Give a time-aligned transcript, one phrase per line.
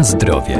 [0.00, 0.56] Na zdrowie.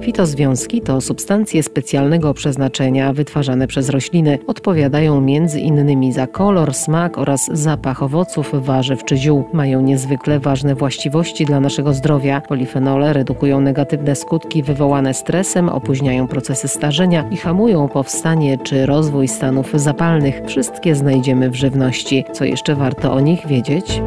[0.00, 4.38] Fitozwiązki to substancje specjalnego przeznaczenia wytwarzane przez rośliny.
[4.46, 9.44] Odpowiadają między innymi za kolor, smak oraz zapach owoców, warzyw czy ziół.
[9.52, 12.40] Mają niezwykle ważne właściwości dla naszego zdrowia.
[12.40, 19.72] Polifenole redukują negatywne skutki wywołane stresem, opóźniają procesy starzenia i hamują powstanie czy rozwój stanów
[19.74, 20.42] zapalnych.
[20.46, 22.24] Wszystkie znajdziemy w żywności.
[22.32, 24.00] Co jeszcze warto o nich wiedzieć?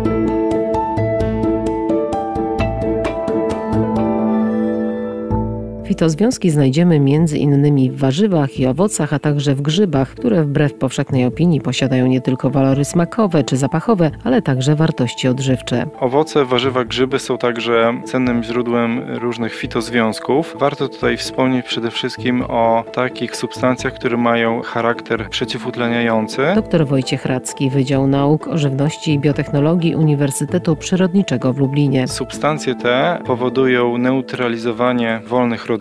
[5.92, 11.26] Fitozwiązki znajdziemy między innymi w warzywach i owocach, a także w grzybach, które wbrew powszechnej
[11.26, 15.86] opinii posiadają nie tylko walory smakowe czy zapachowe, ale także wartości odżywcze.
[16.00, 20.56] Owoce, warzywa, grzyby są także cennym źródłem różnych fitozwiązków.
[20.60, 26.42] Warto tutaj wspomnieć przede wszystkim o takich substancjach, które mają charakter przeciwutleniający.
[26.56, 32.08] Dr Wojciech Radzki, Wydział Nauk o Żywności i Biotechnologii Uniwersytetu Przyrodniczego w Lublinie.
[32.08, 35.81] Substancje te powodują neutralizowanie wolnych rodów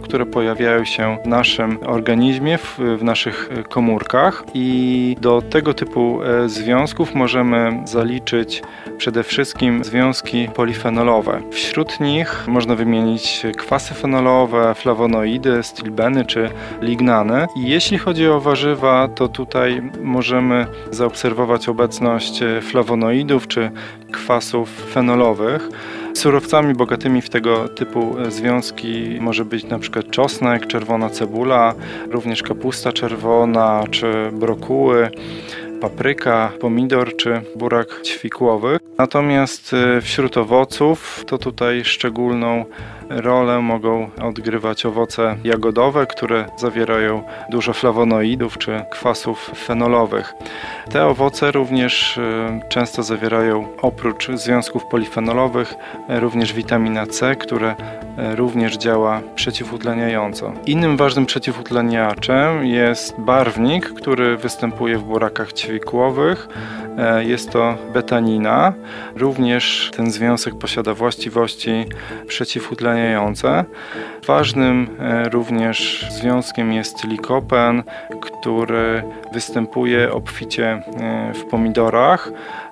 [0.00, 6.48] które pojawiają się w naszym organizmie, w, w naszych komórkach i do tego typu e,
[6.48, 8.62] związków możemy zaliczyć
[8.98, 11.42] przede wszystkim związki polifenolowe.
[11.50, 17.46] Wśród nich można wymienić kwasy fenolowe, flawonoidy, stilbeny czy lignany.
[17.56, 23.70] I jeśli chodzi o warzywa, to tutaj możemy zaobserwować obecność flawonoidów czy
[24.12, 25.68] kwasów fenolowych.
[26.14, 31.74] Surowcami bogatymi w tego typu związki może być na przykład czosnek, czerwona cebula,
[32.10, 35.10] również kapusta czerwona czy brokuły
[35.82, 38.78] papryka, pomidor czy burak ćwikłowy.
[38.98, 42.64] Natomiast y, wśród owoców to tutaj szczególną
[43.10, 50.34] rolę mogą odgrywać owoce jagodowe, które zawierają dużo flawonoidów czy kwasów fenolowych.
[50.90, 52.22] Te owoce również y,
[52.68, 55.74] często zawierają oprócz związków polifenolowych
[56.08, 57.74] również witamina C, które
[58.32, 60.52] y, również działa przeciwutleniająco.
[60.66, 65.71] Innym ważnym przeciwutleniaczem jest barwnik, który występuje w burakach ćwikłowych.
[65.80, 66.40] E,
[67.20, 68.72] jest to betanina.
[69.16, 71.84] Również ten związek posiada właściwości
[72.26, 73.64] przeciwutleniające.
[74.26, 77.82] Ważnym e, również związkiem jest likopen,
[78.20, 79.02] który
[79.32, 80.82] występuje obficie e,
[81.34, 82.30] w pomidorach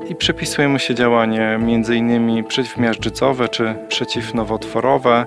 [0.08, 2.44] i przypisuje mu się działanie m.in.
[2.44, 5.26] przeciwmiażdżycowe czy przeciwnowotworowe.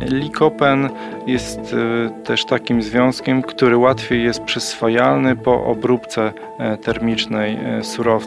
[0.00, 0.90] Likopen
[1.26, 1.60] jest
[2.24, 6.32] też takim związkiem, który łatwiej jest przyswajalny po obróbce
[6.82, 7.58] termicznej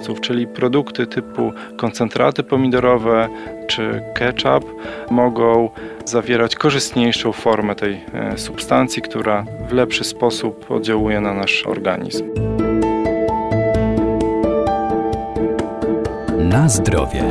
[0.04, 3.30] surowców czyli produkty typu koncentraty pomidorowe
[3.68, 4.66] czy ketchup
[5.12, 5.70] mogą
[6.06, 12.26] zawierać korzystniejszą formę tej e, substancji, która w lepszy sposób oddziałuje na nasz organizm.
[16.40, 17.24] Na zdrowie.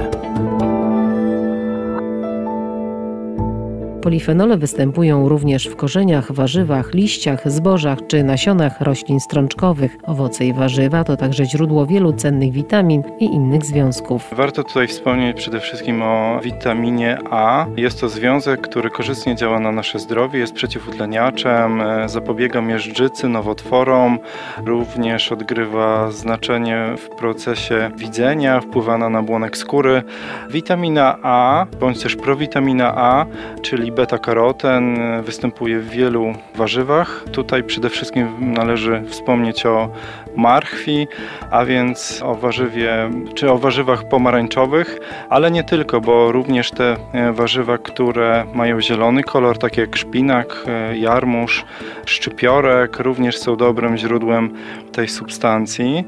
[4.02, 9.96] Polifenole występują również w korzeniach, warzywach, liściach, zbożach czy nasionach roślin strączkowych.
[10.02, 14.28] Owoce i warzywa to także źródło wielu cennych witamin i innych związków.
[14.36, 17.66] Warto tutaj wspomnieć przede wszystkim o witaminie A.
[17.76, 24.18] Jest to związek, który korzystnie działa na nasze zdrowie, jest przeciwutleniaczem, e, zapobiega miażdżycy, nowotworom,
[24.64, 30.02] również odgrywa znaczenie w procesie widzenia, wpływa na nabłonek skóry.
[30.50, 33.26] Witamina A, bądź też prowitamina A,
[33.62, 37.24] czyli beta-karoten występuje w wielu warzywach.
[37.32, 39.88] Tutaj przede wszystkim należy wspomnieć o
[40.36, 41.08] marchwi,
[41.50, 44.98] a więc o warzywie, czy o warzywach pomarańczowych,
[45.28, 50.64] ale nie tylko, bo również te e, warzywa, które mają zielony kolor, takie jak szpinak,
[50.66, 51.64] e, jarmuż,
[52.06, 54.50] szczypiorek, również są dobrym źródłem
[54.92, 56.04] tej substancji.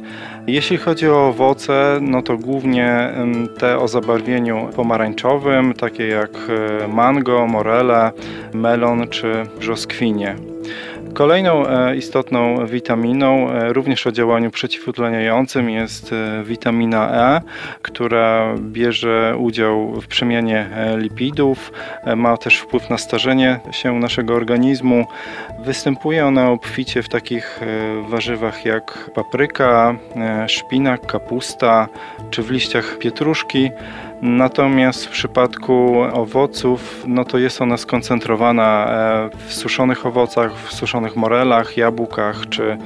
[0.47, 3.13] Jeśli chodzi o owoce, no to głównie
[3.59, 6.31] te o zabarwieniu pomarańczowym, takie jak
[6.83, 8.13] e, mango, morele,
[8.55, 10.37] melon czy brzoskwinie.
[11.15, 17.41] Kolejną e, istotną witaminą, e, również o działaniu przeciwutleniającym, jest e, witamina E,
[17.83, 21.73] która bierze udział w przemianie lipidów,
[22.17, 25.07] ma też wpływ na starzenie się naszego organizmu.
[25.65, 27.61] Występuje ona obficie w takich
[28.09, 29.95] warzywach jak papryka,
[30.47, 31.89] szpinak, kapusta
[32.31, 33.71] czy w liściach pietruszki.
[34.27, 38.91] Natomiast w przypadku owoców, no to jest ona skoncentrowana
[39.47, 42.77] w suszonych owocach, w suszonych suszonych morelach, jabłkach, czy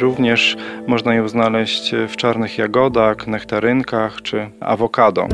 [0.00, 0.56] również
[0.86, 5.28] można ją znaleźć w czarnych jagodach, nektarynkach czy awokado.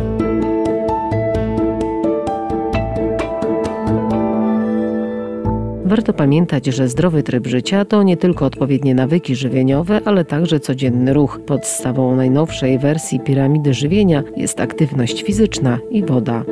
[5.94, 11.12] Warto pamiętać, że zdrowy tryb życia to nie tylko odpowiednie nawyki żywieniowe, ale także codzienny
[11.12, 11.40] ruch.
[11.46, 16.44] Podstawą najnowszej wersji piramidy żywienia jest aktywność fizyczna i woda.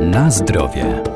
[0.00, 1.11] Na zdrowie.